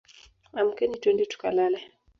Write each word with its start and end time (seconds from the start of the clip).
Amkeni 0.59 0.95
twende 1.01 1.23
tukalale 1.31 1.79